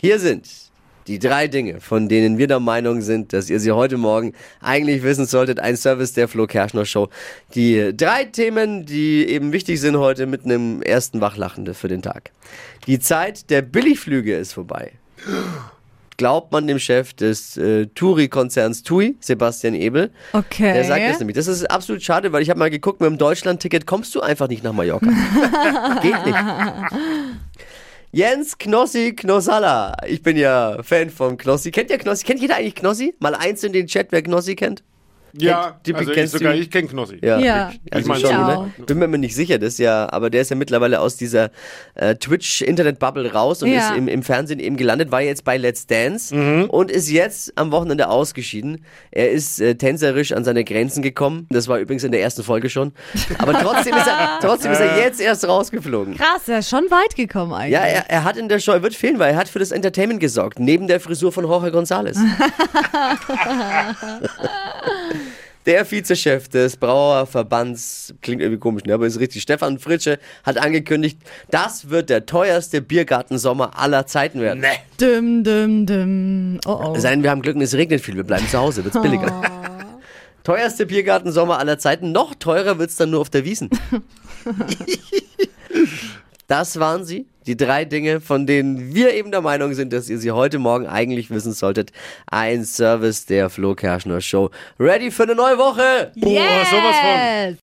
Hier 0.00 0.18
sind 0.18 0.48
die 1.06 1.18
drei 1.18 1.46
Dinge, 1.46 1.80
von 1.80 2.08
denen 2.08 2.38
wir 2.38 2.46
der 2.46 2.60
Meinung 2.60 3.02
sind, 3.02 3.34
dass 3.34 3.50
ihr 3.50 3.60
sie 3.60 3.72
heute 3.72 3.98
Morgen 3.98 4.32
eigentlich 4.62 5.02
wissen 5.02 5.26
solltet. 5.26 5.60
Ein 5.60 5.76
Service 5.76 6.14
der 6.14 6.26
Flo 6.26 6.46
Kerschner 6.46 6.86
Show. 6.86 7.08
Die 7.54 7.94
drei 7.94 8.24
Themen, 8.24 8.86
die 8.86 9.26
eben 9.28 9.52
wichtig 9.52 9.78
sind 9.78 9.98
heute 9.98 10.26
mit 10.26 10.46
einem 10.46 10.80
ersten 10.80 11.20
Wachlachende 11.20 11.74
für 11.74 11.88
den 11.88 12.00
Tag. 12.00 12.30
Die 12.86 12.98
Zeit 12.98 13.50
der 13.50 13.60
Billigflüge 13.60 14.34
ist 14.36 14.54
vorbei. 14.54 14.92
Glaubt 16.16 16.52
man 16.52 16.66
dem 16.66 16.78
Chef 16.78 17.12
des 17.12 17.58
äh, 17.58 17.86
Touri-Konzerns 17.86 18.82
TUI, 18.82 19.16
Sebastian 19.20 19.74
Ebel. 19.74 20.10
Okay. 20.32 20.72
Der 20.72 20.84
sagt 20.84 21.02
das 21.02 21.18
nämlich. 21.18 21.36
Das 21.36 21.46
ist 21.46 21.70
absolut 21.70 22.02
schade, 22.02 22.32
weil 22.32 22.42
ich 22.42 22.48
habe 22.48 22.58
mal 22.58 22.70
geguckt, 22.70 23.00
mit 23.00 23.10
dem 23.10 23.18
Deutschland-Ticket 23.18 23.86
kommst 23.86 24.14
du 24.14 24.20
einfach 24.20 24.48
nicht 24.48 24.62
nach 24.62 24.72
Mallorca. 24.72 25.06
Geht 26.02 26.26
nicht. 26.26 26.38
Jens 28.12 28.58
Knossi 28.58 29.14
Knossalla. 29.14 29.96
Ich 30.04 30.20
bin 30.22 30.36
ja 30.36 30.82
Fan 30.82 31.10
von 31.10 31.36
Knossi. 31.36 31.70
Kennt 31.70 31.90
ihr 31.90 31.98
Knossi? 31.98 32.24
Kennt 32.24 32.40
jeder 32.40 32.56
eigentlich 32.56 32.74
Knossi? 32.74 33.14
Mal 33.20 33.36
eins 33.36 33.62
in 33.62 33.72
den 33.72 33.86
Chat, 33.86 34.08
wer 34.10 34.20
Knossi 34.22 34.56
kennt? 34.56 34.82
Ja, 35.38 35.78
die 35.86 35.94
also 35.94 36.10
ich, 36.12 36.30
sogar 36.30 36.54
ich 36.54 36.70
kenne 36.70 36.88
Knossi. 36.88 37.18
Ja. 37.22 37.70
Also 37.90 38.00
Ich 38.00 38.06
mein 38.06 38.20
schon, 38.20 38.30
schon. 38.30 38.72
ne? 38.78 38.84
Bin 38.86 38.98
mir 38.98 39.18
nicht 39.18 39.34
sicher, 39.34 39.58
das 39.58 39.78
ja, 39.78 40.08
aber 40.12 40.30
der 40.30 40.42
ist 40.42 40.50
ja 40.50 40.56
mittlerweile 40.56 41.00
aus 41.00 41.16
dieser 41.16 41.50
äh, 41.94 42.14
Twitch-Internet-Bubble 42.16 43.32
raus 43.32 43.62
und 43.62 43.70
Ja. 43.70 43.90
ist 43.90 43.96
im, 43.96 44.08
im 44.08 44.22
Fernsehen 44.22 44.58
eben 44.60 44.76
gelandet, 44.76 45.10
war 45.12 45.22
jetzt 45.22 45.44
bei 45.44 45.56
Let's 45.56 45.86
Dance 45.86 46.34
und 46.68 46.90
ist 46.90 47.10
jetzt 47.10 47.52
am 47.56 47.72
Wochenende 47.72 48.08
ausgeschieden. 48.08 48.84
Er 49.10 49.30
ist 49.30 49.60
äh, 49.60 49.74
tänzerisch 49.74 50.32
an 50.32 50.44
seine 50.44 50.64
Grenzen 50.64 51.02
gekommen. 51.02 51.46
Das 51.50 51.68
war 51.68 51.78
übrigens 51.78 52.04
in 52.04 52.12
der 52.12 52.22
ersten 52.22 52.42
Folge 52.42 52.70
schon. 52.70 52.92
Aber 53.38 53.52
trotzdem 53.54 53.94
ist 53.94 54.06
er, 54.06 54.38
trotzdem 54.40 54.72
ist 54.72 54.80
er 54.80 54.98
jetzt 54.98 55.20
erst 55.20 55.46
rausgeflogen. 55.46 56.16
Krass, 56.16 56.48
er 56.48 56.58
ist 56.60 56.70
schon 56.70 56.84
weit 56.90 57.14
gekommen 57.16 57.52
eigentlich. 57.52 57.72
Ja, 57.74 57.80
er, 57.80 58.10
er 58.10 58.24
hat 58.24 58.36
in 58.36 58.48
der 58.48 58.58
Show, 58.58 58.72
er 58.72 58.82
wird 58.82 58.94
fehlen, 58.94 59.18
weil 59.18 59.32
er 59.32 59.36
hat 59.36 59.48
für 59.48 59.58
das 59.58 59.70
Entertainment 59.70 60.20
gesorgt, 60.20 60.58
neben 60.58 60.86
der 60.88 61.00
Frisur 61.00 61.32
von 61.32 61.44
Jorge 61.44 61.68
González. 61.68 62.16
Der 65.66 65.90
Vizechef 65.90 66.48
des 66.48 66.78
Brauerverbands, 66.78 68.14
klingt 68.22 68.40
irgendwie 68.40 68.58
komisch, 68.58 68.84
ne? 68.84 68.94
aber 68.94 69.06
ist 69.06 69.20
richtig, 69.20 69.42
Stefan 69.42 69.78
Fritsche 69.78 70.18
hat 70.42 70.56
angekündigt, 70.56 71.18
das 71.50 71.90
wird 71.90 72.08
der 72.08 72.24
teuerste 72.24 72.80
Biergartensommer 72.80 73.78
aller 73.78 74.06
Zeiten 74.06 74.40
werden. 74.40 74.60
Nee. 74.60 74.68
Düm, 74.98 75.44
düm, 75.44 75.84
düm. 75.84 76.60
Oh, 76.64 76.80
oh. 76.82 76.94
Es 76.96 77.02
sei 77.02 77.10
denn, 77.10 77.22
wir 77.22 77.30
haben 77.30 77.42
Glück 77.42 77.56
und 77.56 77.62
es 77.62 77.74
regnet 77.74 78.00
viel, 78.00 78.16
wir 78.16 78.24
bleiben 78.24 78.48
zu 78.48 78.58
Hause, 78.58 78.84
wird's 78.84 79.00
billiger. 79.00 79.42
Teuerste 80.44 80.86
Biergartensommer 80.86 81.58
aller 81.58 81.78
Zeiten, 81.78 82.12
noch 82.12 82.34
teurer 82.34 82.78
wird's 82.78 82.96
dann 82.96 83.10
nur 83.10 83.20
auf 83.20 83.28
der 83.28 83.44
Wiesen. 83.44 83.68
Das 86.50 86.80
waren 86.80 87.04
sie, 87.04 87.28
die 87.46 87.56
drei 87.56 87.84
Dinge, 87.84 88.20
von 88.20 88.44
denen 88.44 88.92
wir 88.92 89.14
eben 89.14 89.30
der 89.30 89.40
Meinung 89.40 89.72
sind, 89.72 89.92
dass 89.92 90.10
ihr 90.10 90.18
sie 90.18 90.32
heute 90.32 90.58
Morgen 90.58 90.88
eigentlich 90.88 91.30
wissen 91.30 91.52
solltet. 91.52 91.92
Ein 92.26 92.64
Service 92.64 93.24
der 93.24 93.50
Flo 93.50 93.76
Kerschner 93.76 94.20
Show. 94.20 94.50
Ready 94.80 95.12
für 95.12 95.22
eine 95.22 95.36
neue 95.36 95.56
Woche? 95.58 96.10
Boah, 96.16 96.64
sowas 96.68 96.96
von. 96.96 97.20
Yes. 97.20 97.58